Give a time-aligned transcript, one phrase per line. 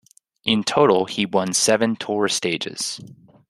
[0.43, 2.99] In total, he won seven Tour stages.